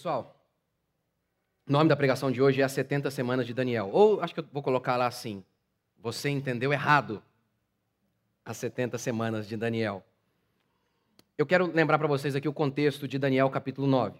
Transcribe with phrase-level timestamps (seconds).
[0.00, 0.34] Pessoal,
[1.68, 3.90] o nome da pregação de hoje é As 70 Semanas de Daniel.
[3.92, 5.44] Ou acho que eu vou colocar lá assim:
[5.98, 7.22] Você entendeu errado.
[8.42, 10.02] As 70 Semanas de Daniel.
[11.36, 14.18] Eu quero lembrar para vocês aqui o contexto de Daniel capítulo 9.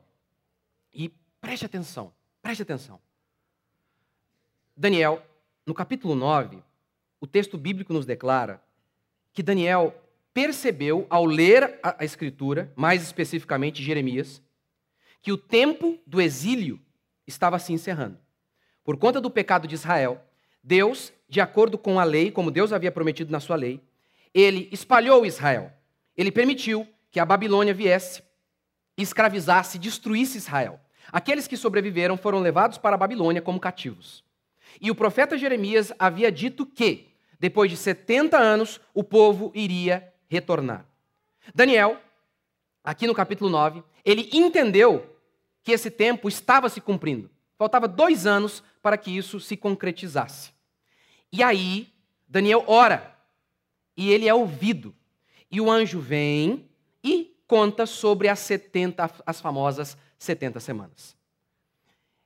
[0.93, 1.09] E
[1.41, 2.13] preste atenção,
[2.43, 3.01] preste atenção.
[4.77, 5.23] Daniel,
[5.65, 6.63] no capítulo 9,
[7.19, 8.63] o texto bíblico nos declara
[9.33, 9.99] que Daniel
[10.35, 14.43] percebeu, ao ler a, Escritura, mais especificamente Jeremias,
[15.23, 16.81] que o tempo do exílio
[17.27, 18.19] estava se encerrando.
[18.85, 20.23] Por conta do pecado de Israel,
[20.63, 23.81] Deus, de acordo com a lei, como Deus havia prometido na sua lei,
[24.33, 25.73] ele espalhou Israel.
[26.17, 28.23] Ele permitiu que a Babilônia viesse,
[28.97, 30.81] escravizasse, destruísse Israel.
[31.13, 34.25] Aqueles que sobreviveram foram levados para a Babilônia como cativos.
[34.81, 40.87] E o profeta Jeremias havia dito que, depois de 70 anos, o povo iria retornar.
[41.55, 42.01] Daniel,
[42.85, 45.17] aqui no capítulo 9, ele entendeu
[45.63, 47.31] que esse tempo estava se cumprindo.
[47.59, 50.53] Faltava dois anos para que isso se concretizasse.
[51.33, 51.93] E aí,
[52.27, 53.17] Daniel ora,
[53.97, 54.95] e ele é ouvido.
[55.51, 56.69] E o anjo vem
[57.05, 61.17] e conta sobre as 70, as famosas 70 semanas.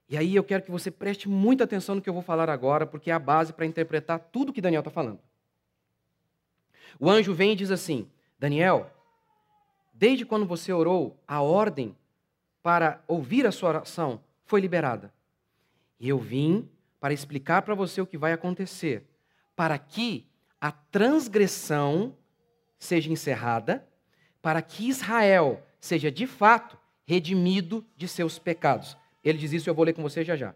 [0.08, 2.86] E aí eu quero que você preste muita atenção no que eu vou falar agora,
[2.86, 5.18] porque é a base para interpretar tudo que Daniel está falando.
[7.00, 8.08] O anjo vem e diz assim:
[8.38, 8.90] Daniel,
[9.94, 11.96] desde quando você orou, a ordem
[12.62, 15.14] para ouvir a sua oração foi liberada.
[16.00, 19.06] E eu vim para explicar para você o que vai acontecer,
[19.54, 20.26] para que
[20.60, 22.16] a transgressão
[22.78, 23.86] seja encerrada,
[24.42, 28.96] para que Israel seja de fato redimido de seus pecados.
[29.22, 30.54] Ele diz isso, eu vou ler com você já já.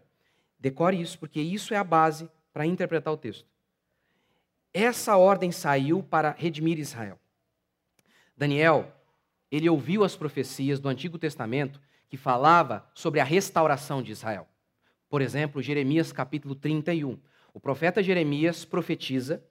[0.59, 3.45] Decore isso, porque isso é a base para interpretar o texto.
[4.73, 7.19] Essa ordem saiu para redimir Israel.
[8.35, 8.91] Daniel,
[9.51, 14.47] ele ouviu as profecias do Antigo Testamento que falava sobre a restauração de Israel.
[15.09, 17.17] Por exemplo, Jeremias capítulo 31.
[17.53, 19.43] O profeta Jeremias profetiza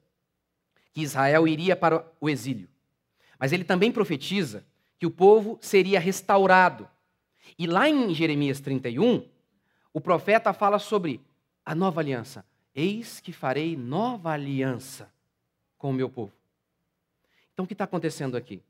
[0.92, 2.68] que Israel iria para o exílio.
[3.38, 4.64] Mas ele também profetiza
[4.98, 6.88] que o povo seria restaurado.
[7.58, 9.24] E lá em Jeremias 31,
[9.92, 11.20] o profeta fala sobre
[11.64, 12.44] a nova aliança.
[12.74, 15.12] Eis que farei nova aliança
[15.76, 16.32] com o meu povo.
[17.52, 18.62] Então, o que está acontecendo aqui?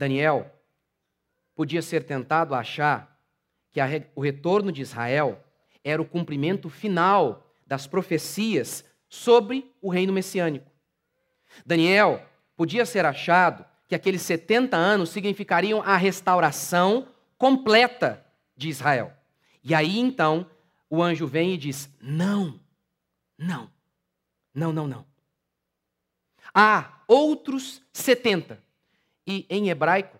[0.00, 0.50] Daniel
[1.54, 3.20] podia ser tentado a achar
[3.70, 4.06] que re...
[4.14, 5.44] o retorno de Israel
[5.84, 10.72] era o cumprimento final das profecias sobre o reino messiânico.
[11.66, 18.24] Daniel podia ser achado que aqueles 70 anos significariam a restauração completa
[18.56, 19.12] de Israel.
[19.62, 20.46] E aí então
[20.88, 22.58] o anjo vem e diz: não,
[23.36, 23.70] não,
[24.54, 25.04] não, não, não.
[26.54, 28.69] Há outros 70.
[29.26, 30.18] E em hebraico,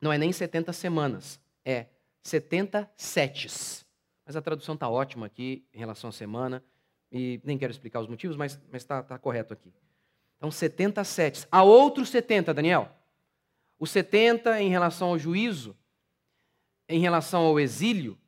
[0.00, 1.86] não é nem 70 semanas, é
[2.22, 3.86] 70 setes.
[4.24, 6.64] Mas a tradução está ótima aqui em relação à semana,
[7.10, 9.72] e nem quero explicar os motivos, mas está tá correto aqui.
[10.38, 11.46] Então, 70 setes.
[11.50, 12.90] Há outros 70, Daniel.
[13.78, 15.76] Os 70 em relação ao juízo,
[16.88, 18.18] em relação ao exílio,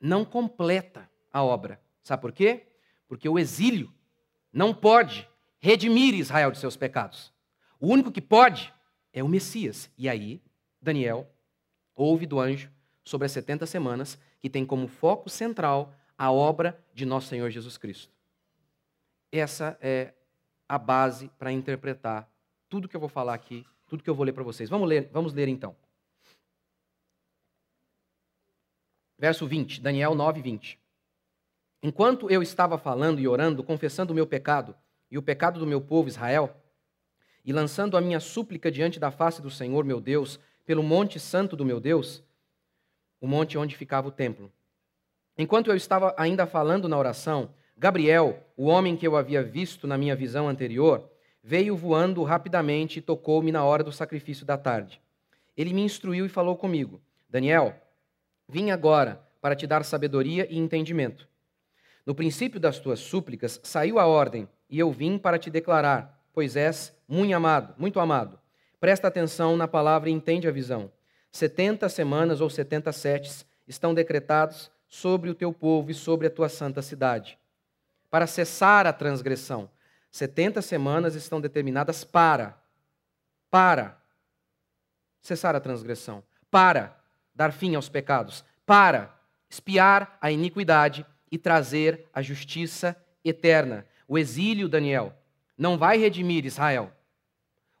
[0.00, 1.80] não completa a obra.
[2.02, 2.66] Sabe por quê?
[3.08, 3.92] Porque o exílio
[4.52, 7.32] não pode redimir Israel de seus pecados.
[7.80, 8.72] O único que pode
[9.18, 9.90] é o Messias.
[9.98, 10.40] E aí
[10.80, 11.28] Daniel
[11.94, 12.70] ouve do anjo
[13.04, 17.76] sobre as 70 semanas, que tem como foco central a obra de nosso Senhor Jesus
[17.76, 18.12] Cristo.
[19.32, 20.14] Essa é
[20.68, 22.30] a base para interpretar
[22.68, 24.68] tudo que eu vou falar aqui, tudo que eu vou ler para vocês.
[24.68, 25.74] Vamos ler, vamos ler então.
[29.18, 30.78] Verso 20, Daniel 9, 20.
[31.82, 34.76] Enquanto eu estava falando e orando, confessando o meu pecado
[35.10, 36.54] e o pecado do meu povo Israel,
[37.44, 41.56] e lançando a minha súplica diante da face do Senhor meu Deus, pelo monte santo
[41.56, 42.22] do meu Deus,
[43.20, 44.52] o monte onde ficava o templo.
[45.36, 49.96] Enquanto eu estava ainda falando na oração, Gabriel, o homem que eu havia visto na
[49.96, 51.08] minha visão anterior,
[51.42, 55.00] veio voando rapidamente e tocou-me na hora do sacrifício da tarde.
[55.56, 57.74] Ele me instruiu e falou comigo: Daniel,
[58.48, 61.28] vim agora para te dar sabedoria e entendimento.
[62.04, 66.54] No princípio das tuas súplicas saiu a ordem, e eu vim para te declarar, pois
[66.54, 68.38] és muito amado, muito amado.
[68.78, 70.88] Presta atenção na palavra e entende a visão.
[71.32, 76.48] Setenta semanas ou setenta setes estão decretados sobre o teu povo e sobre a tua
[76.48, 77.36] santa cidade,
[78.08, 79.68] para cessar a transgressão.
[80.12, 82.56] Setenta semanas estão determinadas para,
[83.50, 84.00] para
[85.20, 86.96] cessar a transgressão, para
[87.34, 89.12] dar fim aos pecados, para
[89.50, 93.84] espiar a iniquidade e trazer a justiça eterna.
[94.06, 95.12] O exílio, Daniel,
[95.58, 96.92] não vai redimir Israel.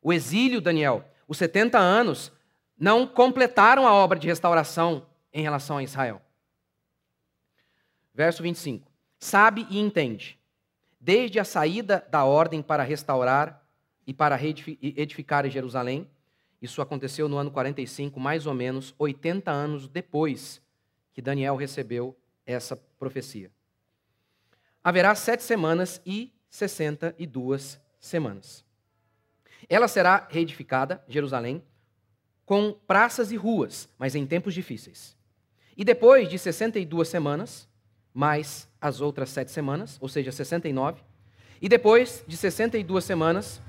[0.02, 2.32] O exílio, Daniel, os 70 anos
[2.76, 6.20] não completaram a obra de restauração em relação a Israel.
[8.12, 10.38] Verso 25: Sabe e entende,
[11.00, 13.64] desde a saída da ordem para restaurar
[14.06, 16.08] e para edificar Jerusalém,
[16.60, 20.60] isso aconteceu no ano 45, mais ou menos 80 anos depois
[21.12, 23.50] que Daniel recebeu essa profecia.
[24.82, 28.64] Haverá sete semanas e sessenta e duas semanas.
[29.68, 31.62] Ela será reedificada, Jerusalém,
[32.46, 35.16] com praças e ruas, mas em tempos difíceis.
[35.76, 37.68] E depois de 62 semanas,
[38.14, 41.02] mais as outras sete semanas, ou seja, 69,
[41.60, 43.60] e depois de 62 semanas,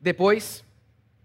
[0.00, 0.64] depois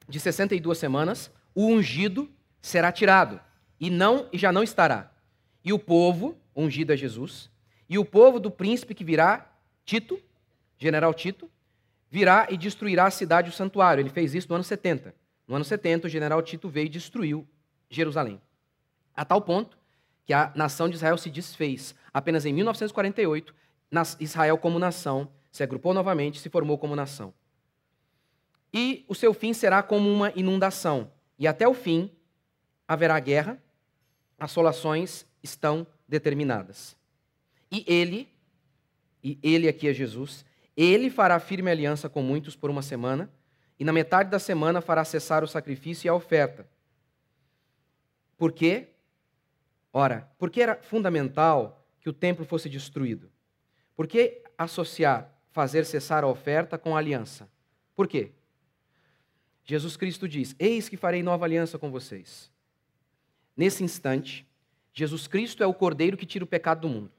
[0.07, 2.29] de 62 semanas, o ungido
[2.61, 3.39] será tirado
[3.79, 5.11] e não e já não estará.
[5.63, 7.49] E o povo, ungido é Jesus,
[7.89, 9.49] e o povo do príncipe que virá,
[9.85, 10.19] Tito,
[10.77, 11.49] general Tito,
[12.09, 14.01] virá e destruirá a cidade e o santuário.
[14.01, 15.15] Ele fez isso no ano 70.
[15.47, 17.47] No ano 70, o general Tito veio e destruiu
[17.89, 18.41] Jerusalém.
[19.15, 19.77] A tal ponto
[20.25, 21.95] que a nação de Israel se desfez.
[22.13, 23.55] Apenas em 1948,
[24.19, 27.33] Israel, como nação, se agrupou novamente se formou como nação.
[28.71, 31.11] E o seu fim será como uma inundação.
[31.39, 32.11] E até o fim
[32.87, 33.61] haverá guerra,
[34.39, 36.95] assolações estão determinadas.
[37.71, 38.29] E ele,
[39.23, 40.45] e ele aqui é Jesus,
[40.75, 43.29] ele fará firme aliança com muitos por uma semana,
[43.79, 46.67] e na metade da semana fará cessar o sacrifício e a oferta.
[48.37, 48.89] Por quê?
[49.91, 53.31] Ora, porque era fundamental que o templo fosse destruído.
[53.95, 57.49] Por que associar fazer cessar a oferta com a aliança?
[57.95, 58.31] Por quê?
[59.63, 62.51] Jesus Cristo diz: Eis que farei nova aliança com vocês.
[63.57, 64.47] Nesse instante,
[64.93, 67.11] Jesus Cristo é o cordeiro que tira o pecado do mundo.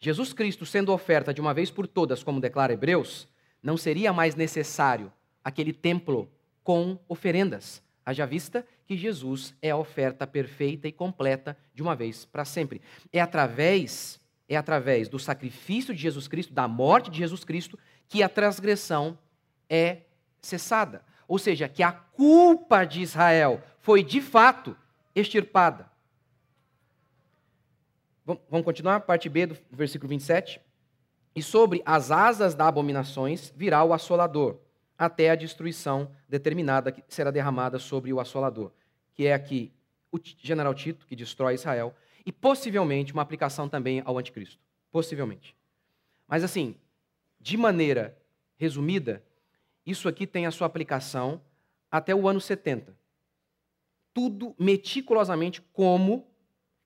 [0.00, 3.28] Jesus Cristo, sendo oferta de uma vez por todas, como declara Hebreus,
[3.62, 5.12] não seria mais necessário
[5.42, 6.28] aquele templo
[6.62, 7.82] com oferendas.
[8.04, 12.82] Haja vista que Jesus é a oferta perfeita e completa de uma vez para sempre.
[13.12, 17.78] É através é através do sacrifício de Jesus Cristo, da morte de Jesus Cristo,
[18.08, 19.18] que a transgressão
[19.68, 20.02] é
[20.40, 21.02] cessada.
[21.26, 24.76] Ou seja, que a culpa de Israel foi de fato
[25.14, 25.90] extirpada.
[28.24, 29.00] Vamos continuar?
[29.00, 30.60] Parte B do versículo 27.
[31.34, 34.58] E sobre as asas da abominações virá o assolador,
[34.96, 38.70] até a destruição determinada que será derramada sobre o assolador,
[39.14, 39.72] que é aqui
[40.12, 41.94] o general Tito, que destrói Israel,
[42.24, 44.58] e possivelmente uma aplicação também ao anticristo.
[44.90, 45.56] Possivelmente.
[46.26, 46.76] Mas assim,
[47.40, 48.16] de maneira
[48.56, 49.22] resumida,
[49.84, 51.42] isso aqui tem a sua aplicação
[51.90, 52.96] até o ano 70.
[54.14, 56.26] Tudo meticulosamente como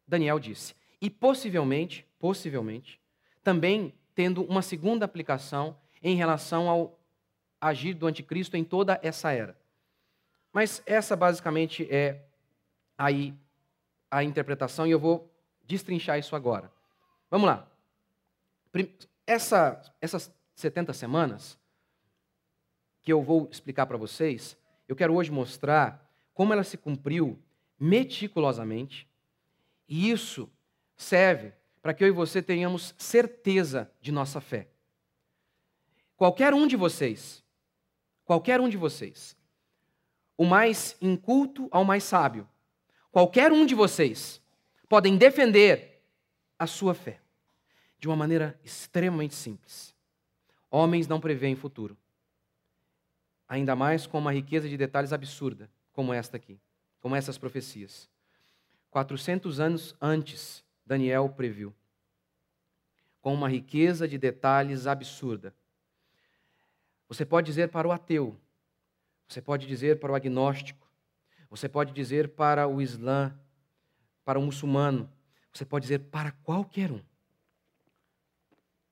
[0.07, 0.75] Daniel disse.
[1.01, 3.01] E possivelmente, possivelmente,
[3.45, 6.99] também tendo uma segunda aplicação em relação ao
[7.61, 9.57] agir do anticristo em toda essa era.
[10.53, 12.25] Mas essa basicamente é
[12.97, 13.35] aí
[14.11, 15.33] a interpretação e eu vou
[15.65, 16.73] destrinchar isso agora.
[17.31, 17.71] Vamos lá.
[19.27, 21.59] Essa, essas 70 semanas
[23.03, 24.57] que eu vou explicar para vocês,
[24.89, 26.08] eu quero hoje mostrar
[26.39, 27.37] como ela se cumpriu
[27.81, 29.09] meticulosamente,
[29.89, 30.49] e isso
[30.97, 31.53] serve
[31.83, 34.69] para que eu e você tenhamos certeza de nossa fé.
[36.17, 37.43] Qualquer um de vocês,
[38.25, 39.37] qualquer um de vocês,
[40.37, 42.49] o mais inculto ao mais sábio,
[43.11, 44.41] qualquer um de vocês
[44.89, 46.05] podem defender
[46.57, 47.21] a sua fé
[47.99, 49.93] de uma maneira extremamente simples.
[50.71, 51.99] Homens não preveem futuro
[53.49, 55.69] ainda mais com uma riqueza de detalhes absurda,
[55.99, 56.61] como esta aqui,
[57.01, 58.09] como essas profecias.
[58.89, 61.75] 400 anos antes, Daniel previu,
[63.21, 65.53] com uma riqueza de detalhes absurda.
[67.09, 68.41] Você pode dizer para o ateu,
[69.27, 70.89] você pode dizer para o agnóstico,
[71.51, 73.37] você pode dizer para o islã,
[74.25, 75.13] para o muçulmano,
[75.53, 77.03] você pode dizer para qualquer um,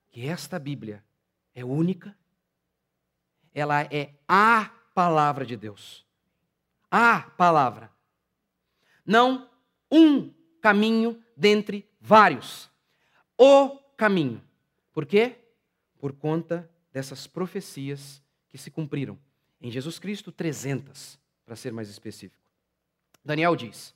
[0.09, 1.01] que esta Bíblia
[1.55, 2.13] é única
[3.53, 6.06] ela é a palavra de Deus.
[6.89, 7.91] A palavra.
[9.05, 9.49] Não
[9.91, 12.69] um caminho dentre vários.
[13.37, 14.43] O caminho.
[14.93, 15.35] Por quê?
[15.99, 19.17] Por conta dessas profecias que se cumpriram.
[19.61, 22.43] Em Jesus Cristo, 300, para ser mais específico.
[23.23, 23.95] Daniel diz: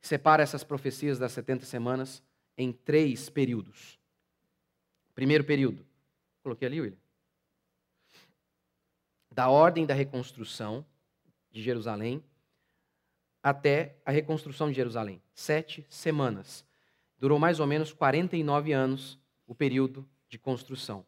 [0.00, 2.22] separa essas profecias das 70 semanas
[2.56, 3.98] em três períodos.
[5.14, 5.84] Primeiro período.
[6.42, 7.06] Coloquei ali, William
[9.36, 10.82] da ordem da reconstrução
[11.56, 12.22] de Jerusalém
[13.42, 15.22] até a reconstrução de Jerusalém.
[15.34, 16.66] Sete semanas.
[17.18, 21.06] Durou mais ou menos 49 anos o período de construção.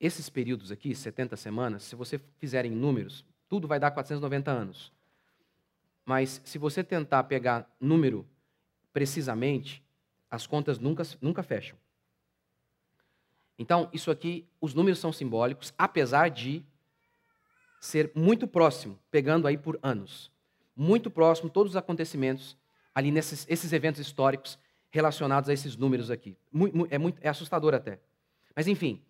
[0.00, 4.90] esses períodos aqui, 70 semanas, se você fizer em números, tudo vai dar 490 anos.
[6.06, 8.26] Mas se você tentar pegar número
[8.94, 9.84] precisamente,
[10.30, 11.76] as contas nunca, nunca fecham.
[13.58, 16.64] Então, isso aqui, os números são simbólicos, apesar de
[17.80, 20.30] ser muito próximo, pegando aí por anos.
[20.76, 22.56] Muito próximo, todos os acontecimentos
[22.94, 24.58] ali nesses esses eventos históricos
[24.90, 26.36] relacionados a esses números aqui.
[26.90, 27.98] é, muito, é assustador até.
[28.54, 29.02] Mas, enfim,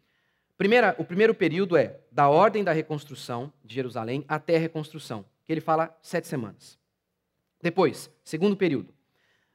[0.57, 5.53] primeira, o primeiro período é da ordem da reconstrução de Jerusalém até a reconstrução, que
[5.53, 6.79] ele fala sete semanas.
[7.63, 8.95] Depois, segundo período,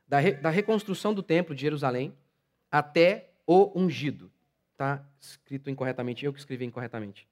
[0.08, 2.14] da, re, da reconstrução do templo de Jerusalém
[2.72, 4.32] até o ungido.
[4.74, 7.28] Está escrito incorretamente, eu que escrevi incorretamente.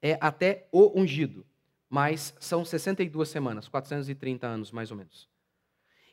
[0.00, 1.44] É até o ungido,
[1.88, 5.28] mas são 62 semanas, 430 anos mais ou menos.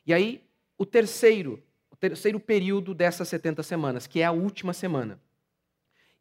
[0.06, 0.44] E aí,
[0.78, 5.20] o terceiro, o terceiro período dessas 70 semanas, que é a última semana.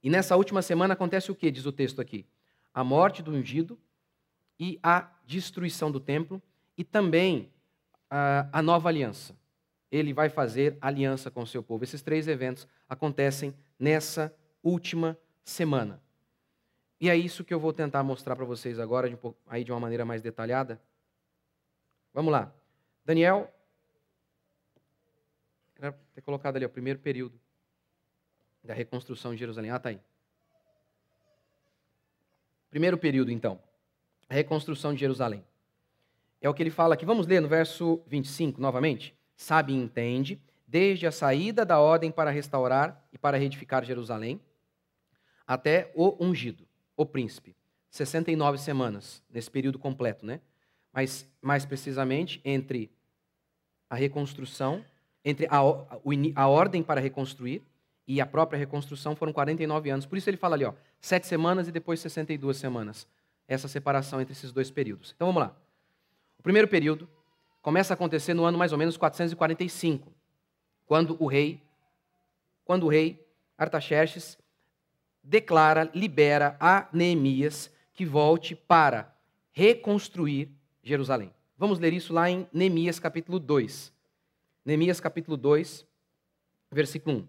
[0.02, 2.26] E nessa última semana acontece o que, diz o texto aqui?
[2.74, 3.80] A morte do ungido
[4.60, 6.42] e a destruição do templo
[6.78, 7.52] e também
[8.10, 9.36] a, a nova aliança.
[9.92, 11.84] Ele vai fazer aliança com o seu povo.
[11.84, 16.02] Esses três eventos acontecem nessa última semana.
[17.00, 19.80] E é isso que eu vou tentar mostrar para vocês agora, de, aí de uma
[19.80, 20.82] maneira mais detalhada.
[22.14, 22.54] Vamos lá.
[23.04, 23.52] Daniel.
[25.78, 27.40] Era ter colocado ali o primeiro período
[28.64, 29.72] da reconstrução de Jerusalém.
[29.72, 30.00] Ah, tá aí.
[32.70, 33.60] Primeiro período, então.
[34.30, 35.46] A reconstrução de Jerusalém.
[36.42, 37.06] É o que ele fala aqui.
[37.06, 39.16] Vamos ler no verso 25 novamente.
[39.36, 44.42] Sabe e entende, desde a saída da ordem para restaurar e para reedificar Jerusalém,
[45.46, 46.65] até o ungido,
[46.96, 47.56] o príncipe.
[47.90, 50.42] 69 semanas, nesse período completo, né?
[50.92, 52.92] Mas, mais precisamente, entre
[53.90, 54.84] a reconstrução,
[55.24, 55.58] entre a,
[56.36, 57.62] a, ordem para reconstruir
[58.08, 60.06] e a própria reconstrução foram 49 anos.
[60.06, 63.08] Por isso ele fala ali, ó, sete semanas e depois 62 semanas.
[63.48, 65.14] Essa separação entre esses dois períodos.
[65.16, 65.56] Então vamos lá.
[66.38, 67.10] O primeiro período
[67.62, 70.12] começa a acontecer no ano mais ou menos 445,
[70.86, 71.62] quando o rei,
[72.64, 73.26] quando o rei
[73.58, 74.38] Artaxerxes
[75.26, 79.14] declara, libera a Neemias que volte para
[79.52, 80.50] reconstruir
[80.84, 81.34] Jerusalém.
[81.58, 83.92] Vamos ler isso lá em Neemias capítulo 2.
[84.64, 85.86] Neemias capítulo 2,
[86.72, 87.28] versículo 1.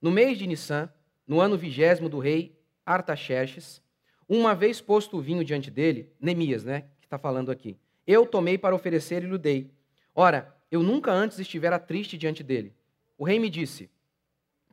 [0.00, 0.88] No mês de Nissan,
[1.26, 2.56] no ano vigésimo do rei
[2.86, 3.82] Artaxerxes,
[4.28, 8.56] uma vez posto o vinho diante dele, Neemias, né, que está falando aqui, eu tomei
[8.56, 9.70] para oferecer e lhe dei.
[10.14, 12.74] Ora, eu nunca antes estivera triste diante dele.
[13.16, 13.90] O rei me disse: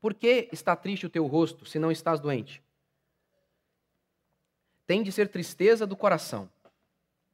[0.06, 2.62] por que está triste o teu rosto, se não estás doente?
[4.86, 6.48] Tem de ser tristeza do coração.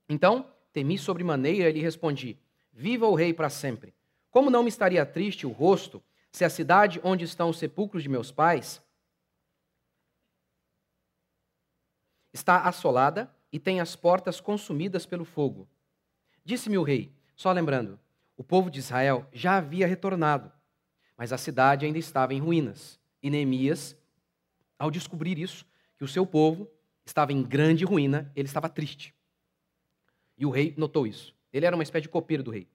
[0.08, 2.38] Então, temi sobremaneira e lhe respondi:
[2.72, 3.94] Viva o rei para sempre.
[4.30, 6.01] Como não me estaria triste o rosto,
[6.32, 8.82] se a cidade onde estão os sepulcros de meus pais
[12.32, 15.68] está assolada e tem as portas consumidas pelo fogo?
[16.46, 18.00] Disse-me o rei, só lembrando,
[18.38, 20.50] o povo de Israel já havia retornado
[21.22, 23.00] mas a cidade ainda estava em ruínas.
[23.22, 23.96] E Neemias,
[24.80, 26.68] ao descobrir isso, que o seu povo
[27.06, 29.13] estava em grande ruína, ele estava triste.
[30.36, 31.36] E o rei notou isso.
[31.54, 32.68] Ele era uma espécie de copeiro do rei.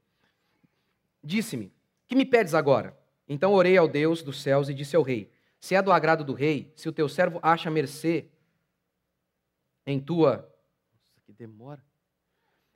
[1.25, 1.73] Disse-me:
[2.07, 2.97] Que me pedes agora?
[3.29, 6.33] Então orei ao Deus dos céus e disse ao rei: Se é do agrado do
[6.33, 8.29] rei, se o teu servo acha mercê
[9.85, 10.49] em tua.
[10.95, 11.85] Nossa, que demora.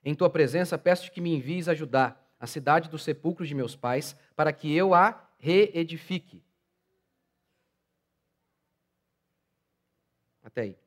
[0.05, 4.17] Em tua presença, peço-te que me envies ajudar a cidade dos sepulcros de meus pais,
[4.35, 6.45] para que eu a reedifique.
[10.43, 10.79] Até aí.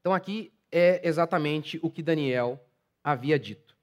[0.00, 2.64] Então, aqui é exatamente o que Daniel
[3.02, 3.76] havia dito.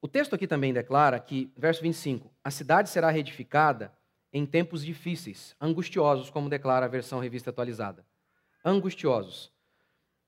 [0.00, 3.92] O texto aqui também declara que, verso 25, a cidade será reedificada
[4.32, 8.06] em tempos difíceis, angustiosos, como declara a versão revista atualizada.
[8.64, 9.52] Angustiosos.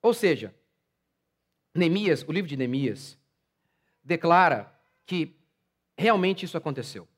[0.03, 0.55] Ou seja,
[1.75, 3.17] Neemias, o livro de Neemias,
[4.03, 5.37] declara que
[5.97, 7.09] realmente isso aconteceu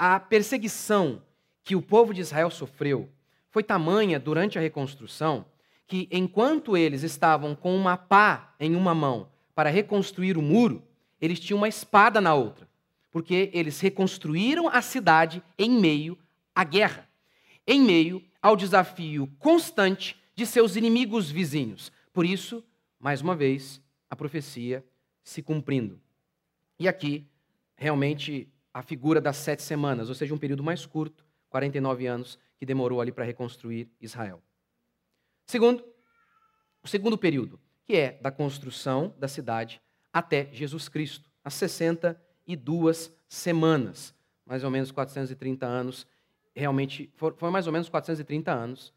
[0.00, 1.22] a perseguição
[1.62, 3.10] que o povo de Israel sofreu
[3.50, 5.44] foi tamanha durante a reconstrução
[5.86, 10.82] que, enquanto eles estavam com uma pá em uma mão para reconstruir o muro,
[11.20, 12.66] eles tinham uma espada na outra,
[13.10, 16.16] porque eles reconstruíram a cidade em meio
[16.54, 17.06] à guerra,
[17.66, 21.92] em meio ao desafio constante de seus inimigos vizinhos.
[22.10, 22.64] Por isso,
[22.98, 24.82] mais uma vez, a profecia
[25.22, 26.00] se cumprindo.
[26.78, 27.26] E aqui,
[27.76, 32.64] realmente, a figura das sete semanas, ou seja, um período mais curto, 49 anos, que
[32.64, 34.42] demorou ali para reconstruir Israel.
[35.46, 35.84] Segundo,
[36.82, 39.80] o segundo período, que é da construção da cidade
[40.12, 44.14] até Jesus Cristo, as 62 semanas,
[44.46, 46.06] mais ou menos 430 anos,
[46.54, 48.92] realmente, foi mais ou menos 430 anos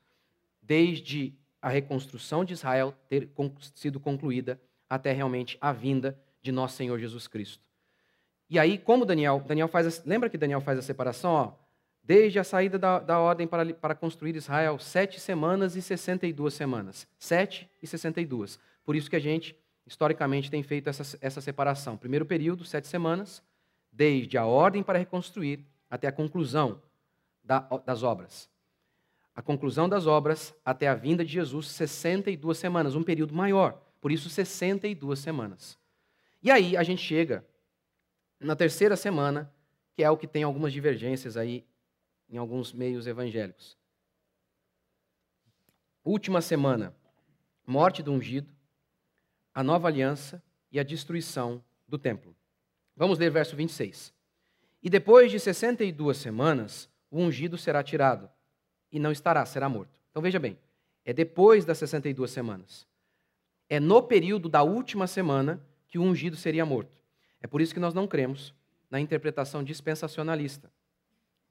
[0.61, 3.29] desde a reconstrução de Israel ter
[3.73, 7.63] sido concluída até realmente a vinda de nosso Senhor Jesus Cristo.
[8.53, 11.31] E aí, como Daniel, Daniel faz, lembra que Daniel faz a separação?
[11.31, 11.53] Ó,
[12.03, 17.07] desde a saída da, da ordem para, para construir Israel, sete semanas e 62 semanas.
[17.17, 18.59] Sete e 62.
[18.85, 19.57] Por isso que a gente,
[19.87, 21.97] historicamente, tem feito essa, essa separação.
[21.97, 23.41] Primeiro período, sete semanas,
[23.91, 26.79] desde a ordem para reconstruir até a conclusão
[27.43, 28.47] da, das obras.
[29.35, 33.81] A conclusão das obras até a vinda de Jesus, 62 semanas, um período maior.
[33.99, 35.75] Por isso, 62 semanas.
[36.43, 37.43] E aí a gente chega
[38.43, 39.51] na terceira semana,
[39.93, 41.65] que é o que tem algumas divergências aí
[42.29, 43.77] em alguns meios evangélicos.
[46.03, 46.93] Última semana,
[47.65, 48.51] morte do ungido,
[49.53, 52.35] a nova aliança e a destruição do templo.
[52.95, 54.13] Vamos ler verso 26.
[54.81, 58.29] E depois de 62 semanas, o ungido será tirado
[58.91, 60.01] e não estará, será morto.
[60.09, 60.57] Então veja bem,
[61.05, 62.85] é depois das 62 semanas.
[63.69, 67.02] É no período da última semana que o ungido seria morto.
[67.43, 68.55] É por isso que nós não cremos
[68.89, 70.71] na interpretação dispensacionalista,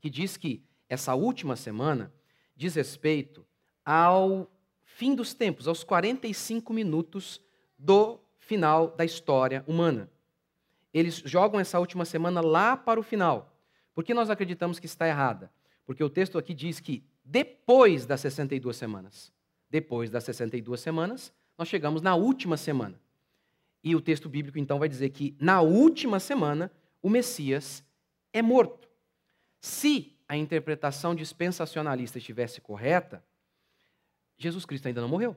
[0.00, 2.12] que diz que essa última semana
[2.56, 3.46] diz respeito
[3.84, 4.50] ao
[4.84, 7.42] fim dos tempos, aos 45 minutos
[7.78, 10.10] do final da história humana.
[10.94, 13.54] Eles jogam essa última semana lá para o final.
[13.94, 15.52] Por que nós acreditamos que está errada?
[15.84, 19.32] Porque o texto aqui diz que depois das 62 semanas,
[19.68, 23.00] depois das 62 semanas, nós chegamos na última semana.
[23.82, 26.70] E o texto bíblico então vai dizer que na última semana
[27.02, 27.84] o Messias
[28.32, 28.88] é morto.
[29.60, 33.22] Se a interpretação dispensacionalista estivesse correta,
[34.38, 35.36] Jesus Cristo ainda não morreu.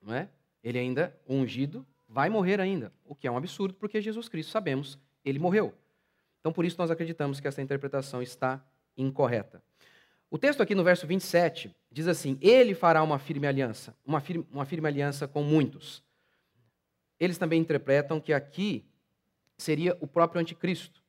[0.00, 0.28] Não é?
[0.62, 4.98] Ele ainda, ungido, vai morrer ainda, o que é um absurdo, porque Jesus Cristo, sabemos,
[5.24, 5.74] ele morreu.
[6.40, 8.64] Então, por isso, nós acreditamos que essa interpretação está
[8.96, 9.62] incorreta.
[10.30, 14.46] O texto aqui no verso 27 diz assim: Ele fará uma firme aliança, uma firme,
[14.50, 16.02] uma firme aliança com muitos.
[17.22, 18.84] Eles também interpretam que aqui
[19.56, 21.00] seria o próprio anticristo.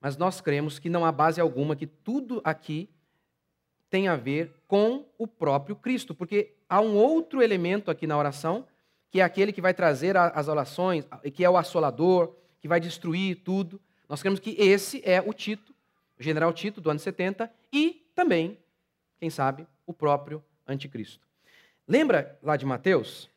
[0.00, 2.90] Mas nós cremos que não há base alguma que tudo aqui
[3.88, 8.66] tem a ver com o próprio Cristo, porque há um outro elemento aqui na oração,
[9.08, 13.36] que é aquele que vai trazer as orações, que é o assolador, que vai destruir
[13.44, 13.80] tudo.
[14.08, 15.72] Nós cremos que esse é o Tito,
[16.18, 18.58] o general Tito do ano 70, e também,
[19.20, 21.24] quem sabe, o próprio anticristo.
[21.86, 23.30] Lembra lá de Mateus?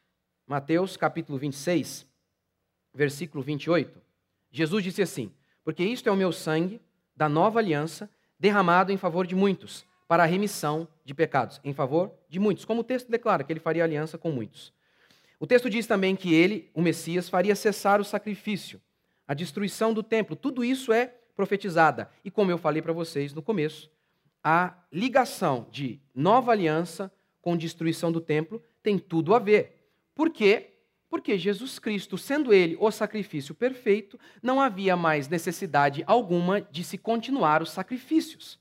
[0.47, 2.06] Mateus capítulo 26,
[2.97, 4.01] versículo 28.
[4.51, 5.31] Jesus disse assim:
[5.63, 6.81] Porque isto é o meu sangue
[7.15, 11.61] da nova aliança, derramado em favor de muitos, para a remissão de pecados.
[11.63, 12.65] Em favor de muitos.
[12.65, 14.73] Como o texto declara que ele faria aliança com muitos.
[15.39, 18.81] O texto diz também que ele, o Messias, faria cessar o sacrifício,
[19.27, 20.35] a destruição do templo.
[20.35, 22.09] Tudo isso é profetizada.
[22.25, 23.91] E como eu falei para vocês no começo,
[24.43, 29.91] a ligação de nova aliança com destruição do templo tem tudo a ver.
[30.15, 30.76] Por quê?
[31.09, 36.97] Porque Jesus Cristo, sendo ele o sacrifício perfeito, não havia mais necessidade alguma de se
[36.97, 38.59] continuar os sacrifícios.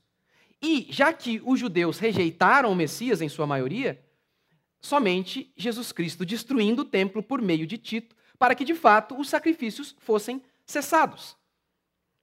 [0.61, 4.01] E já que os judeus rejeitaram o Messias em sua maioria,
[4.79, 9.29] somente Jesus Cristo destruindo o templo por meio de Tito, para que de fato os
[9.29, 11.35] sacrifícios fossem cessados.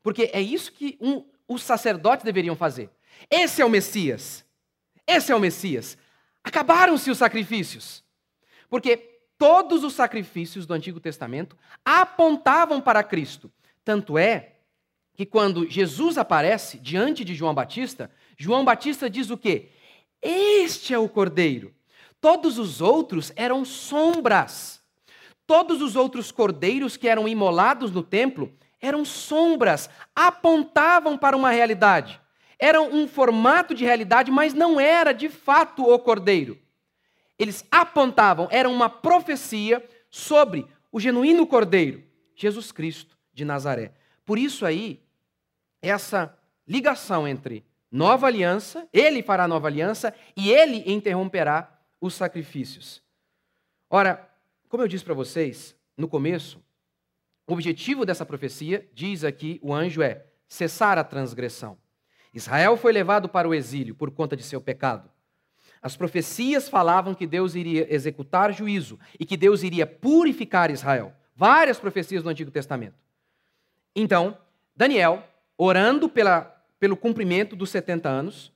[0.02, 2.90] Porque é isso que um, os sacerdotes deveriam fazer.
[3.30, 4.44] Esse é o Messias.
[5.06, 5.98] Esse é o Messias.
[6.42, 8.02] Acabaram-se os sacrifícios.
[8.68, 13.50] Porque todos os sacrifícios do Antigo Testamento apontavam para Cristo.
[13.84, 14.52] Tanto é
[15.14, 19.70] que quando Jesus aparece diante de João Batista, João Batista diz o quê?
[20.20, 21.72] Este é o Cordeiro.
[22.20, 24.82] Todos os outros eram sombras.
[25.46, 32.20] Todos os outros cordeiros que eram imolados no templo eram sombras, apontavam para uma realidade.
[32.58, 36.63] Eram um formato de realidade, mas não era de fato o cordeiro
[37.38, 42.02] eles apontavam, era uma profecia sobre o genuíno Cordeiro,
[42.34, 43.92] Jesus Cristo de Nazaré.
[44.24, 45.02] Por isso aí,
[45.82, 53.02] essa ligação entre nova aliança, ele fará nova aliança e ele interromperá os sacrifícios.
[53.90, 54.28] Ora,
[54.68, 56.62] como eu disse para vocês no começo,
[57.46, 61.76] o objetivo dessa profecia, diz aqui o anjo, é cessar a transgressão.
[62.32, 65.10] Israel foi levado para o exílio por conta de seu pecado.
[65.84, 71.12] As profecias falavam que Deus iria executar juízo e que Deus iria purificar Israel.
[71.36, 72.94] Várias profecias do Antigo Testamento.
[73.94, 74.38] Então,
[74.74, 75.22] Daniel,
[75.58, 76.40] orando pela,
[76.80, 78.50] pelo cumprimento dos 70 anos,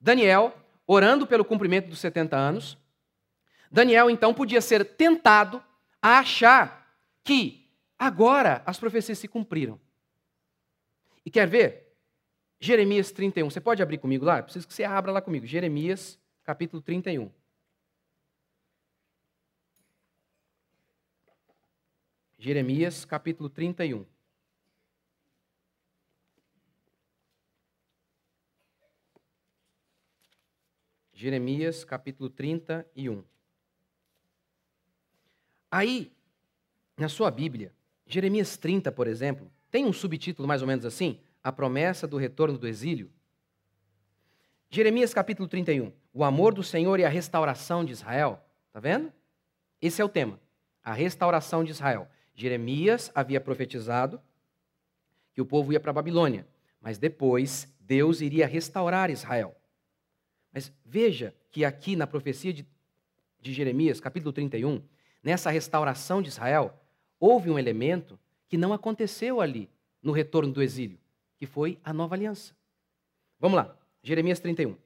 [0.00, 0.52] Daniel,
[0.84, 2.76] orando pelo cumprimento dos 70 anos,
[3.70, 5.62] Daniel então podia ser tentado
[6.02, 9.78] a achar que agora as profecias se cumpriram.
[11.24, 11.87] E quer ver?
[12.60, 13.50] Jeremias 31.
[13.50, 14.42] Você pode abrir comigo lá?
[14.42, 15.46] Preciso que você abra lá comigo.
[15.46, 17.30] Jeremias, capítulo 31.
[22.38, 24.06] Jeremias, capítulo 31.
[31.12, 33.24] Jeremias, capítulo 31.
[35.68, 36.12] Aí,
[36.96, 37.74] na sua Bíblia,
[38.06, 42.58] Jeremias 30, por exemplo, tem um subtítulo mais ou menos assim: A promessa do retorno
[42.58, 43.10] do exílio.
[44.68, 48.44] Jeremias capítulo 31, o amor do Senhor e a restauração de Israel.
[48.66, 49.10] Está vendo?
[49.80, 50.38] Esse é o tema,
[50.84, 52.06] a restauração de Israel.
[52.34, 54.20] Jeremias havia profetizado
[55.32, 56.46] que o povo ia para a Babilônia,
[56.82, 59.56] mas depois Deus iria restaurar Israel.
[60.52, 62.66] Mas veja que aqui na profecia de,
[63.40, 64.82] de Jeremias, capítulo 31,
[65.22, 66.78] nessa restauração de Israel,
[67.18, 69.70] houve um elemento que não aconteceu ali
[70.02, 70.98] no retorno do exílio,
[71.38, 72.52] que foi a nova aliança.
[73.40, 74.76] Vamos lá, Jeremias 31.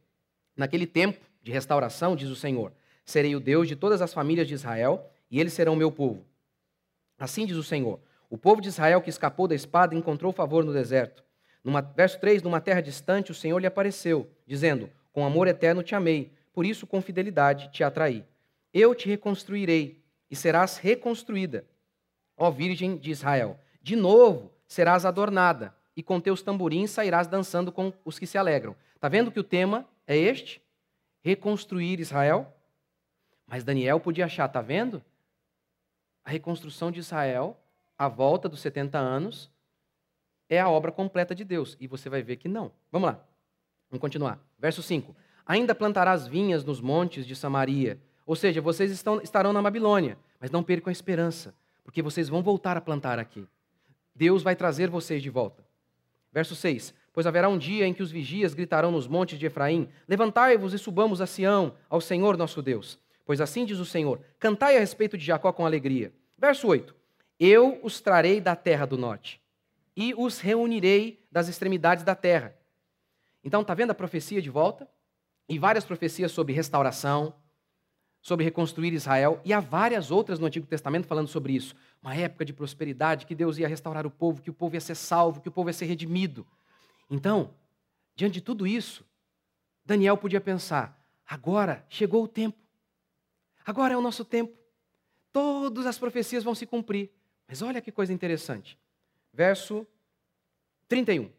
[0.56, 2.72] Naquele tempo de restauração, diz o Senhor,
[3.04, 6.24] serei o Deus de todas as famílias de Israel, e eles serão meu povo.
[7.18, 10.72] Assim diz o Senhor: o povo de Israel que escapou da espada encontrou favor no
[10.72, 11.24] deserto.
[11.64, 15.94] Numa, verso 3: Numa terra distante, o Senhor lhe apareceu, dizendo: Com amor eterno te
[15.94, 18.24] amei, por isso com fidelidade te atraí.
[18.72, 21.64] Eu te reconstruirei, e serás reconstruída,
[22.36, 23.58] ó Virgem de Israel.
[23.82, 28.74] De novo serás adornada, e com teus tamborins sairás dançando com os que se alegram.
[28.94, 30.62] Está vendo que o tema é este?
[31.22, 32.52] Reconstruir Israel?
[33.46, 35.02] Mas Daniel podia achar, está vendo?
[36.24, 37.58] A reconstrução de Israel,
[37.98, 39.50] a volta dos 70 anos,
[40.48, 41.76] é a obra completa de Deus.
[41.80, 42.72] E você vai ver que não.
[42.90, 43.24] Vamos lá.
[43.90, 44.38] Vamos continuar.
[44.58, 45.14] Verso 5.
[45.44, 48.00] Ainda plantarás vinhas nos montes de Samaria.
[48.24, 52.42] Ou seja, vocês estão, estarão na Babilônia, mas não percam a esperança, porque vocês vão
[52.42, 53.46] voltar a plantar aqui.
[54.14, 55.61] Deus vai trazer vocês de volta.
[56.32, 59.88] Verso 6: Pois haverá um dia em que os vigias gritarão nos montes de Efraim:
[60.08, 62.98] Levantai-vos e subamos a Sião, ao Senhor nosso Deus.
[63.24, 66.12] Pois assim diz o Senhor: Cantai a respeito de Jacó com alegria.
[66.38, 66.94] Verso 8:
[67.38, 69.40] Eu os trarei da terra do norte
[69.96, 72.56] e os reunirei das extremidades da terra.
[73.44, 74.88] Então, está vendo a profecia de volta?
[75.48, 77.34] E várias profecias sobre restauração,
[78.22, 81.74] sobre reconstruir Israel, e há várias outras no Antigo Testamento falando sobre isso.
[82.00, 84.94] Uma época de prosperidade, que Deus ia restaurar o povo, que o povo ia ser
[84.94, 86.46] salvo, que o povo ia ser redimido.
[87.10, 87.52] Então,
[88.14, 89.04] diante de tudo isso,
[89.84, 92.56] Daniel podia pensar: agora chegou o tempo.
[93.66, 94.56] Agora é o nosso tempo.
[95.32, 97.10] Todas as profecias vão se cumprir.
[97.48, 98.78] Mas olha que coisa interessante.
[99.32, 99.86] Verso
[100.88, 101.30] 31.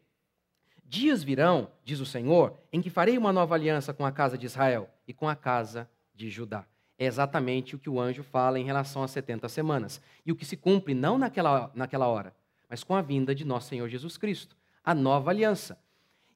[0.84, 4.44] Dias virão, diz o Senhor, em que farei uma nova aliança com a casa de
[4.44, 6.66] Israel e com a casa de Judá.
[7.04, 10.00] É exatamente o que o anjo fala em relação às 70 semanas.
[10.24, 12.34] E o que se cumpre não naquela, naquela hora,
[12.68, 15.78] mas com a vinda de nosso Senhor Jesus Cristo, a nova aliança.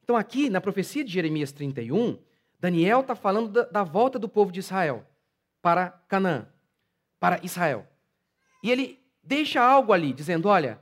[0.05, 2.19] Então, aqui na profecia de Jeremias 31,
[2.61, 5.07] Daniel está falando da, da volta do povo de Israel
[5.63, 6.47] para Canaã,
[7.19, 7.87] para Israel.
[8.63, 10.79] E ele deixa algo ali, dizendo: Olha,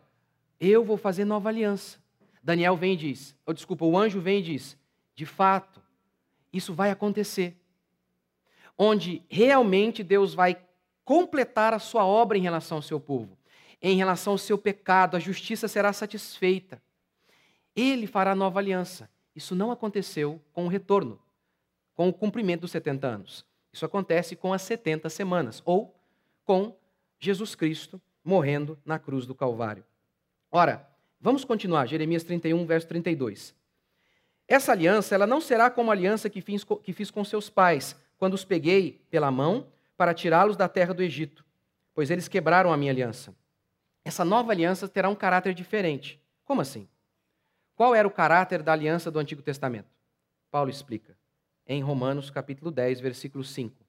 [0.61, 1.99] eu vou fazer nova aliança.
[2.43, 4.77] Daniel vem e diz, ou desculpa, o anjo vem e diz:
[5.15, 5.81] De fato,
[6.53, 7.57] isso vai acontecer
[8.77, 10.61] onde realmente Deus vai
[11.05, 13.39] completar a sua obra em relação ao seu povo.
[13.81, 16.83] Em relação ao seu pecado, a justiça será satisfeita.
[17.75, 19.09] Ele fará nova aliança.
[19.35, 21.21] Isso não aconteceu com o retorno,
[21.95, 23.47] com o cumprimento dos 70 anos.
[23.73, 25.95] Isso acontece com as 70 semanas, ou
[26.45, 26.75] com
[27.19, 29.85] Jesus Cristo morrendo na cruz do Calvário.
[30.51, 30.89] Ora,
[31.21, 33.55] vamos continuar, Jeremias 31, verso 32.
[34.49, 38.35] Essa aliança ela não será como a aliança que que fiz com seus pais, quando
[38.35, 41.45] os peguei pela mão para tirá-los da terra do Egito,
[41.95, 43.35] pois eles quebraram a minha aliança.
[44.05, 46.21] Essa nova aliança terá um caráter diferente.
[46.45, 46.89] Como assim?
[47.75, 49.91] Qual era o caráter da aliança do Antigo Testamento?
[50.51, 51.17] Paulo explica
[51.67, 53.85] em Romanos capítulo 10, versículo 5.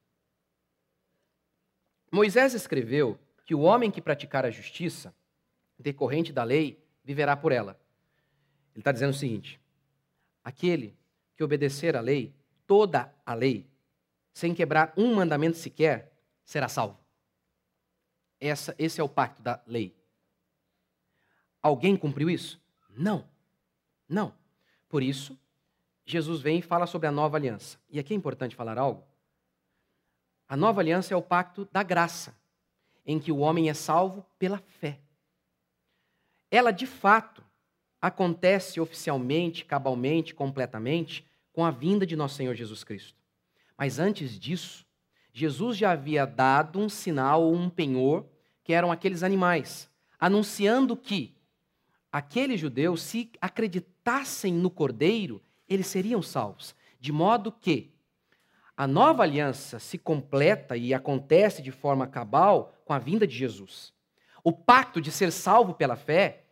[2.12, 5.14] Moisés escreveu que o homem que praticar a justiça,
[5.78, 7.80] decorrente da lei, viverá por ela.
[8.74, 9.62] Ele está dizendo o seguinte:
[10.44, 10.98] aquele
[11.36, 12.34] que obedecer à lei,
[12.66, 13.70] toda a lei,
[14.38, 16.14] sem quebrar um mandamento sequer,
[16.46, 16.96] será salvo.
[18.40, 19.98] Essa, esse é o pacto da lei.
[21.60, 22.62] Alguém cumpriu isso?
[22.88, 23.28] Não.
[24.08, 24.32] Não.
[24.88, 25.36] Por isso,
[26.06, 27.80] Jesus vem e fala sobre a nova aliança.
[27.90, 29.04] E aqui é importante falar algo.
[30.48, 32.40] A nova aliança é o pacto da graça,
[33.08, 35.00] em que o homem é salvo pela fé.
[36.52, 37.44] Ela, de fato,
[38.00, 43.18] acontece oficialmente, cabalmente, completamente, com a vinda de nosso Senhor Jesus Cristo.
[43.78, 44.86] Mas antes disso,
[45.32, 48.26] Jesus já havia dado um sinal ou um penhor,
[48.64, 51.38] que eram aqueles animais, anunciando que
[52.12, 56.76] aqueles judeus, se acreditassem no Cordeiro, eles seriam salvos.
[57.00, 57.94] De modo que
[58.76, 63.94] a nova aliança se completa e acontece de forma cabal com a vinda de Jesus.
[64.44, 66.46] O pacto de ser salvo pela fé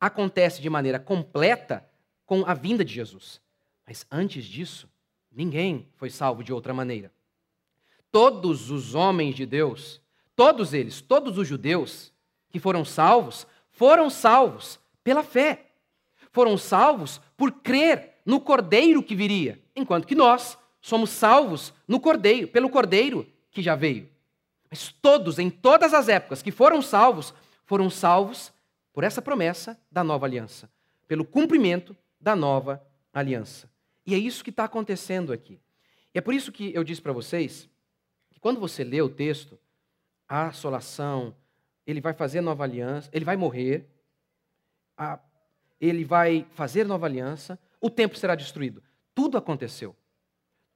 [0.00, 1.86] acontece de maneira completa
[2.26, 3.40] com a vinda de Jesus.
[3.86, 4.88] Mas antes disso,
[5.34, 7.12] ninguém foi salvo de outra maneira.
[8.10, 10.00] Todos os homens de Deus,
[10.36, 12.12] todos eles, todos os judeus
[12.50, 15.70] que foram salvos, foram salvos pela fé.
[16.30, 22.48] Foram salvos por crer no cordeiro que viria, enquanto que nós somos salvos no Cordeiro,
[22.48, 24.10] pelo Cordeiro que já veio.
[24.68, 27.32] Mas todos, em todas as épocas que foram salvos,
[27.64, 28.52] foram salvos
[28.92, 30.68] por essa promessa da nova aliança,
[31.06, 33.70] pelo cumprimento da nova aliança.
[34.06, 35.60] E é isso que está acontecendo aqui.
[36.14, 37.68] E é por isso que eu disse para vocês
[38.30, 39.58] que quando você lê o texto,
[40.28, 41.34] a assolação,
[41.86, 43.86] ele vai fazer nova aliança, ele vai morrer,
[44.96, 45.18] a,
[45.80, 48.82] ele vai fazer nova aliança, o templo será destruído.
[49.14, 49.96] Tudo aconteceu.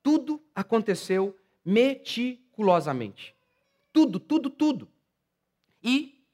[0.02, 3.34] Tudo aconteceu meticulosamente.
[3.92, 4.88] Tudo, tudo, tudo.
[5.82, 6.24] E,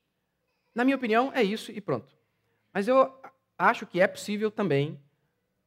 [0.74, 2.16] na minha opinião, é isso e pronto.
[2.72, 3.14] Mas eu
[3.56, 4.98] acho que é possível também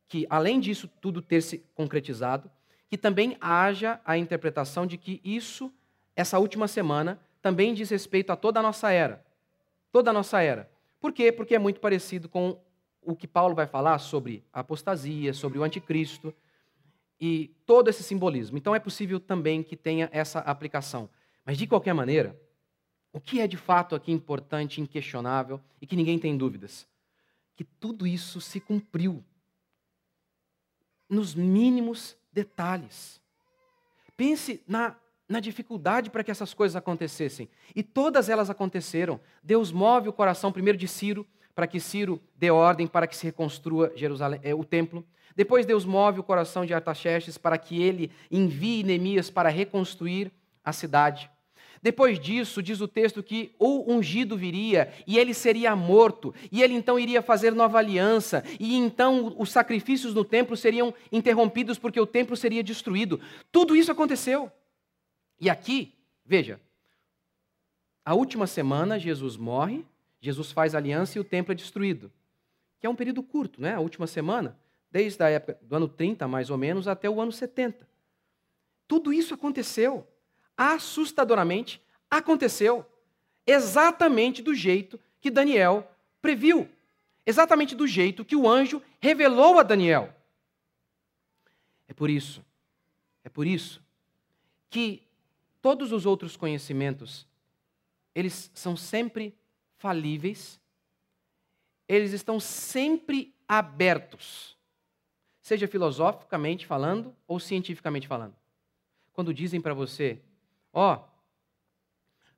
[0.08, 2.50] que, além disso tudo ter se concretizado,
[2.88, 5.74] que também haja a interpretação de que isso,
[6.16, 9.26] essa última semana, também diz respeito a toda a nossa era.
[9.92, 10.70] Toda a nossa era.
[11.00, 11.32] Por quê?
[11.32, 12.60] Porque é muito parecido com
[13.02, 16.34] o que Paulo vai falar sobre a apostasia, sobre o anticristo,
[17.20, 18.58] e todo esse simbolismo.
[18.58, 21.10] Então é possível também que tenha essa aplicação.
[21.46, 22.40] Mas de qualquer maneira,
[23.14, 26.88] o que é de fato aqui importante, inquestionável e que ninguém tem dúvidas?
[27.56, 29.24] Que tudo isso se cumpriu
[31.10, 33.22] nos mínimos detalhes.
[34.18, 34.96] Pense na,
[35.28, 37.50] na dificuldade para que essas coisas acontecessem.
[37.76, 39.20] E todas elas aconteceram.
[39.44, 43.26] Deus move o coração primeiro de Ciro, para que Ciro dê ordem para que se
[43.26, 45.06] reconstrua Jerusalém, é, o templo.
[45.36, 50.32] Depois Deus move o coração de Artaxerxes para que ele envie Neemias para reconstruir
[50.64, 51.30] a cidade.
[51.86, 56.74] Depois disso, diz o texto que o ungido viria e ele seria morto, e ele
[56.74, 62.08] então iria fazer nova aliança, e então os sacrifícios no templo seriam interrompidos porque o
[62.08, 63.22] templo seria destruído.
[63.52, 64.52] Tudo isso aconteceu.
[65.40, 65.94] E aqui,
[66.26, 66.60] veja,
[68.04, 69.86] a última semana Jesus morre,
[70.20, 72.12] Jesus faz aliança e o templo é destruído.
[72.80, 73.76] Que é um período curto, né?
[73.76, 74.58] A última semana
[74.90, 77.88] desde a época do ano 30, mais ou menos, até o ano 70.
[78.88, 80.08] Tudo isso aconteceu.
[80.58, 82.86] Assustadoramente aconteceu.
[83.46, 85.90] Exatamente do jeito que Daniel
[86.22, 86.70] previu.
[87.26, 90.14] Exatamente do jeito que o anjo revelou a Daniel.
[91.88, 92.44] É por isso,
[93.24, 93.82] é por isso
[94.70, 95.04] que
[95.62, 97.28] todos os outros conhecimentos,
[98.14, 99.34] eles são sempre
[99.78, 100.60] falíveis,
[101.88, 104.56] eles estão sempre abertos
[105.46, 108.34] seja filosoficamente falando ou cientificamente falando.
[109.14, 110.20] Quando dizem para você,
[110.76, 111.16] ó, oh,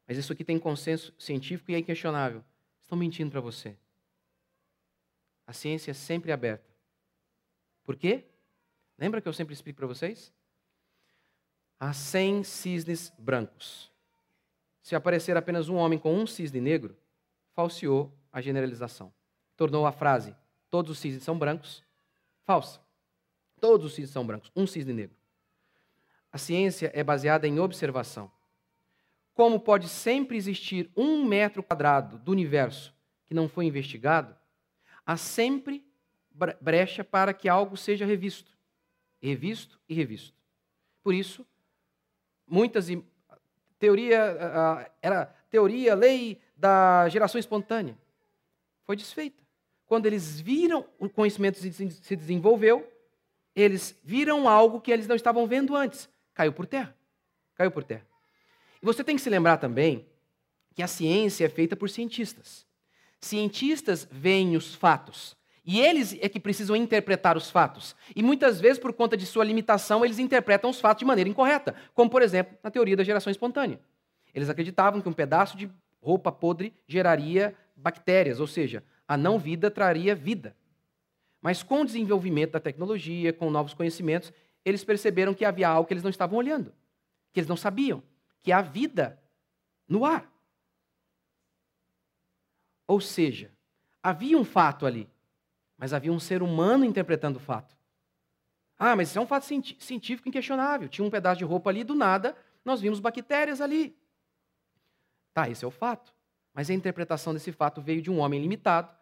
[0.07, 2.41] mas isso aqui tem consenso científico e é inquestionável,
[2.83, 3.75] estão mentindo para você.
[5.45, 6.73] A ciência é sempre aberta.
[7.83, 8.23] Por quê?
[8.97, 10.33] Lembra que eu sempre explico para vocês?
[11.79, 13.91] Há 100 cisnes brancos.
[14.81, 16.95] Se aparecer apenas um homem com um cisne negro,
[17.53, 19.13] falseou a generalização.
[19.55, 20.33] Tornou a frase
[20.69, 21.83] todos os cisnes são brancos
[22.43, 22.79] falsa.
[23.59, 25.16] Todos os cisnes são brancos, um cisne negro.
[26.31, 28.31] A ciência é baseada em observação.
[29.33, 32.93] Como pode sempre existir um metro quadrado do universo
[33.25, 34.35] que não foi investigado,
[35.05, 35.85] há sempre
[36.61, 38.57] brecha para que algo seja revisto,
[39.21, 40.37] revisto e revisto.
[41.03, 41.45] Por isso,
[42.45, 42.87] muitas
[43.79, 47.97] teoria era teoria, lei da geração espontânea,
[48.83, 49.43] foi desfeita.
[49.85, 52.91] Quando eles viram o conhecimento se desenvolveu,
[53.55, 56.09] eles viram algo que eles não estavam vendo antes.
[56.37, 56.95] Caiu por terra.
[57.55, 58.05] Caiu por terra.
[58.79, 60.05] E você tem que se lembrar também
[60.75, 62.63] que a ciência é feita por cientistas.
[63.19, 65.35] Cientistas veem os fatos.
[65.65, 67.95] E eles é que precisam interpretar os fatos.
[68.15, 71.73] E muitas vezes, por conta de sua limitação, eles interpretam os fatos de maneira incorreta.
[71.95, 73.79] Como, por exemplo, na teoria da geração espontânea.
[74.31, 75.67] Eles acreditavam que um pedaço de
[75.99, 80.55] roupa podre geraria bactérias, ou seja, a não vida traria vida.
[81.41, 84.31] Mas com o desenvolvimento da tecnologia, com novos conhecimentos,
[84.67, 86.73] eles perceberam que havia algo que eles não estavam olhando,
[87.31, 88.03] que eles não sabiam,
[88.41, 89.17] que há vida
[89.87, 90.29] no ar.
[92.85, 93.49] Ou seja,
[94.03, 95.09] havia um fato ali,
[95.77, 97.77] mas havia um ser humano interpretando o fato.
[98.77, 100.89] Ah, mas isso é um fato científico inquestionável.
[100.89, 103.97] Tinha um pedaço de roupa ali, do nada, nós vimos bactérias ali.
[105.33, 106.13] Tá, esse é o fato.
[106.53, 108.93] Mas a interpretação desse fato veio de um homem limitado,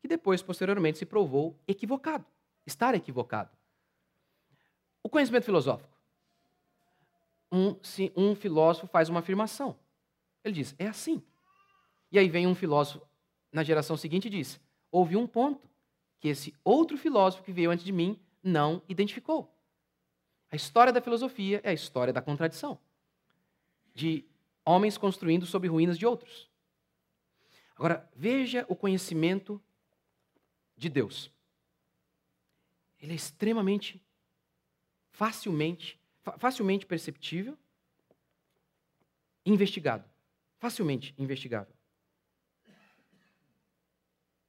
[0.00, 2.26] que depois, posteriormente, se provou equivocado,
[2.66, 3.56] estar equivocado.
[5.04, 5.94] O conhecimento filosófico.
[7.52, 9.78] Um, se um filósofo faz uma afirmação,
[10.42, 11.22] ele diz, é assim.
[12.10, 13.06] E aí vem um filósofo
[13.52, 15.70] na geração seguinte e diz: houve um ponto
[16.18, 19.54] que esse outro filósofo que veio antes de mim não identificou.
[20.50, 22.78] A história da filosofia é a história da contradição,
[23.94, 24.24] de
[24.64, 26.48] homens construindo sobre ruínas de outros.
[27.76, 29.60] Agora, veja o conhecimento
[30.76, 31.30] de Deus.
[33.00, 34.03] Ele é extremamente,
[35.14, 35.98] facilmente,
[36.38, 37.56] facilmente perceptível,
[39.46, 40.04] investigado.
[40.58, 41.72] Facilmente investigável.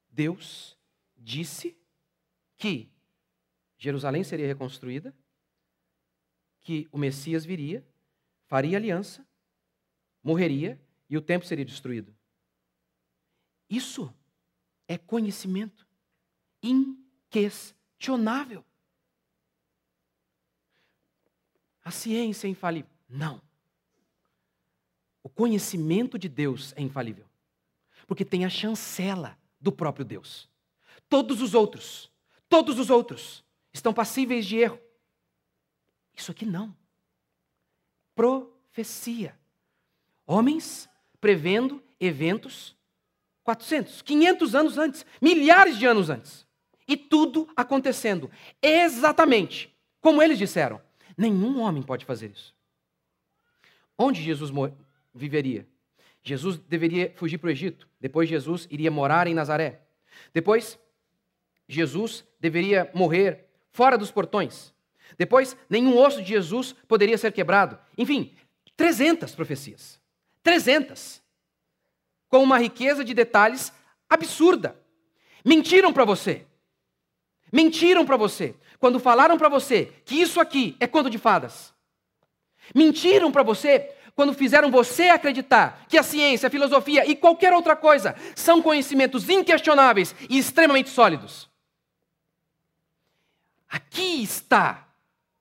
[0.09, 0.75] Deus
[1.15, 1.77] disse
[2.57, 2.89] que
[3.77, 5.15] Jerusalém seria reconstruída,
[6.61, 7.87] que o Messias viria,
[8.47, 9.27] faria aliança,
[10.23, 12.15] morreria e o templo seria destruído.
[13.69, 14.11] Isso
[14.87, 15.87] é conhecimento
[16.63, 18.65] inquestionável.
[21.85, 22.89] A ciência é infalível?
[23.07, 23.39] Não.
[25.21, 27.25] O conhecimento de Deus é infalível.
[28.07, 30.49] Porque tem a chancela do próprio Deus.
[31.07, 32.11] Todos os outros,
[32.49, 34.79] todos os outros estão passíveis de erro.
[36.15, 36.75] Isso aqui não.
[38.15, 39.37] Profecia.
[40.25, 40.89] Homens
[41.21, 42.75] prevendo eventos
[43.43, 46.47] 400, 500 anos antes, milhares de anos antes.
[46.87, 49.71] E tudo acontecendo exatamente
[50.01, 50.81] como eles disseram.
[51.17, 52.53] Nenhum homem pode fazer isso.
[53.97, 54.51] Onde Jesus
[55.13, 55.65] viveria?
[56.21, 57.87] Jesus deveria fugir para o Egito.
[57.99, 59.81] Depois, Jesus iria morar em Nazaré.
[60.33, 60.79] Depois,
[61.67, 64.73] Jesus deveria morrer fora dos portões.
[65.17, 67.77] Depois, nenhum osso de Jesus poderia ser quebrado.
[67.97, 68.33] Enfim,
[68.75, 69.99] 300 profecias.
[70.43, 71.21] 300.
[72.27, 73.71] Com uma riqueza de detalhes
[74.09, 74.77] absurda.
[75.43, 76.45] Mentiram para você.
[77.55, 78.53] Mentiram para você.
[78.79, 81.73] Quando falaram para você que isso aqui é conto de fadas.
[82.75, 87.73] Mentiram para você quando fizeram você acreditar que a ciência, a filosofia e qualquer outra
[87.73, 91.49] coisa são conhecimentos inquestionáveis e extremamente sólidos.
[93.69, 94.89] Aqui está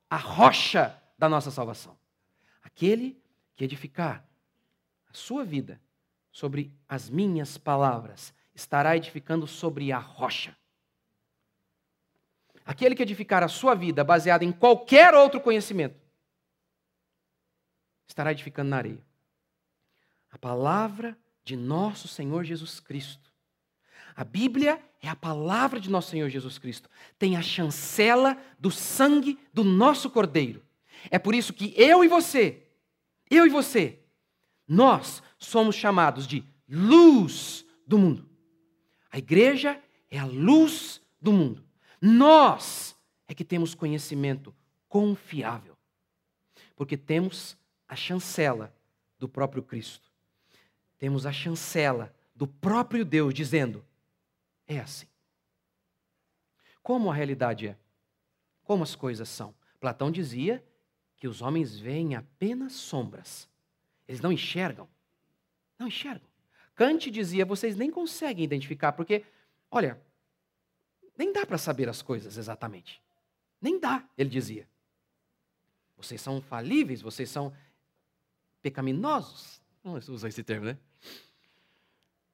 [0.09, 1.99] a rocha da nossa salvação.
[2.63, 3.21] Aquele
[3.57, 4.25] que edificar
[5.11, 5.81] a sua vida
[6.31, 10.57] sobre as minhas palavras estará edificando sobre a rocha.
[12.65, 15.97] Aquele que edificar a sua vida baseada em qualquer outro conhecimento
[18.09, 19.05] estará edificando na areia.
[20.31, 23.33] A palavra de nosso Senhor Jesus Cristo.
[24.17, 26.89] A Bíblia é a palavra de nosso Senhor Jesus Cristo.
[27.19, 30.63] Tem a chancela do sangue do nosso Cordeiro.
[31.11, 32.63] É por isso que eu e você,
[33.29, 33.99] eu e você,
[34.67, 38.29] nós somos chamados de luz do mundo.
[39.11, 41.64] A igreja é a luz do mundo.
[42.07, 42.95] Nós
[43.27, 44.55] é que temos conhecimento
[44.91, 45.75] confiável.
[46.77, 47.57] Porque temos
[47.89, 48.77] a chancela
[49.19, 50.13] do próprio Cristo.
[50.99, 53.83] Temos a chancela do próprio Deus dizendo:
[54.67, 55.07] é assim.
[56.83, 57.79] Como a realidade é?
[58.65, 59.55] Como as coisas são?
[59.81, 60.63] Platão dizia
[61.17, 63.49] que os homens veem apenas sombras.
[64.07, 64.87] Eles não enxergam.
[65.79, 66.29] Não enxergam.
[66.75, 69.25] Kant dizia: vocês nem conseguem identificar, porque,
[69.71, 69.99] olha,
[71.17, 73.03] nem dá para saber as coisas exatamente.
[73.61, 74.69] Nem dá, ele dizia.
[75.97, 77.55] Vocês são falíveis, vocês são
[78.61, 79.61] pecaminosos.
[79.83, 80.79] Não usa esse termo, né?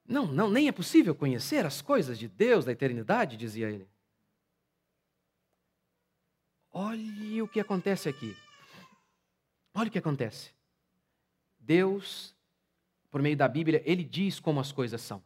[0.06, 3.88] Não, não, nem é possível conhecer as coisas de Deus, da eternidade, dizia ele.
[6.72, 8.36] Olhe o que acontece aqui.
[9.74, 10.50] Olha o que acontece.
[11.58, 12.34] Deus,
[13.10, 15.22] por meio da Bíblia, ele diz como as coisas são.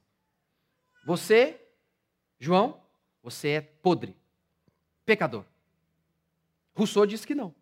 [1.06, 1.60] Você,
[2.38, 2.83] João,
[3.24, 4.14] você é podre,
[5.06, 5.46] pecador.
[6.76, 7.54] Rousseau diz que não,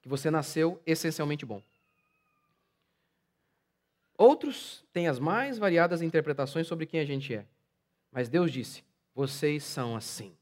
[0.00, 1.60] que você nasceu essencialmente bom.
[4.16, 7.44] Outros têm as mais variadas interpretações sobre quem a gente é.
[8.12, 10.32] Mas Deus disse: vocês são assim.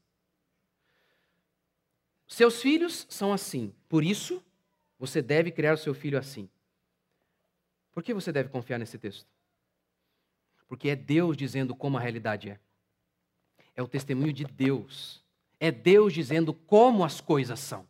[2.27, 3.73] Seus filhos são assim.
[3.87, 4.43] Por isso,
[4.99, 6.47] você deve criar o seu filho assim.
[7.91, 9.25] Por que você deve confiar nesse texto?
[10.67, 12.59] Porque é Deus dizendo como a realidade é.
[13.79, 15.23] É o testemunho de Deus.
[15.57, 17.87] É Deus dizendo como as coisas são.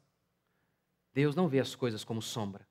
[1.12, 2.68] Deus não vê as coisas como sombra.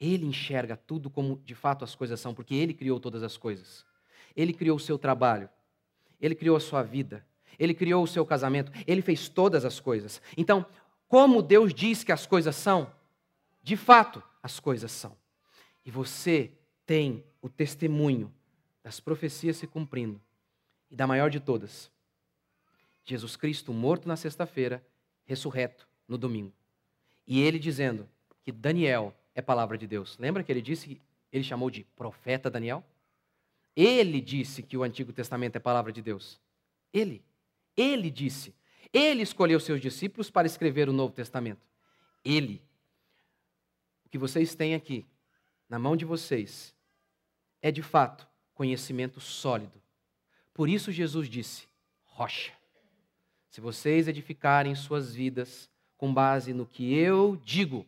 [0.00, 3.84] Ele enxerga tudo como de fato as coisas são, porque ele criou todas as coisas.
[4.34, 5.50] Ele criou o seu trabalho,
[6.18, 7.26] ele criou a sua vida,
[7.58, 10.22] ele criou o seu casamento, ele fez todas as coisas.
[10.34, 10.64] Então,
[11.08, 12.90] como Deus diz que as coisas são,
[13.62, 15.14] de fato as coisas são.
[15.84, 16.52] E você
[16.86, 18.32] tem o testemunho
[18.82, 20.18] das profecias se cumprindo.
[20.90, 21.94] E da maior de todas,
[23.06, 24.84] Jesus Cristo morto na sexta-feira,
[25.24, 26.52] ressurreto no domingo.
[27.26, 28.08] E ele dizendo
[28.42, 30.18] que Daniel é palavra de Deus.
[30.18, 31.00] Lembra que ele disse,
[31.32, 32.84] ele chamou de profeta Daniel?
[33.74, 36.40] Ele disse que o Antigo Testamento é palavra de Deus.
[36.92, 37.22] Ele.
[37.76, 38.54] Ele disse.
[38.92, 41.60] Ele escolheu seus discípulos para escrever o Novo Testamento.
[42.24, 42.62] Ele.
[44.04, 45.04] O que vocês têm aqui,
[45.68, 46.74] na mão de vocês,
[47.60, 49.80] é de fato conhecimento sólido.
[50.54, 51.68] Por isso Jesus disse:
[52.04, 52.52] rocha.
[53.56, 57.86] Se vocês edificarem suas vidas com base no que eu digo,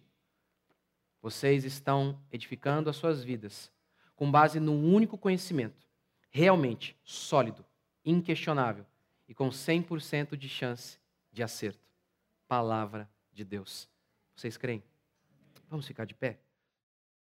[1.21, 3.71] vocês estão edificando as suas vidas
[4.17, 5.87] com base num único conhecimento,
[6.31, 7.67] realmente sólido,
[8.03, 8.87] inquestionável
[9.29, 10.99] e com 100% de chance
[11.31, 11.85] de acerto.
[12.49, 13.91] Palavra de Deus.
[14.35, 14.83] Vocês creem?
[15.69, 16.39] Vamos ficar de pé?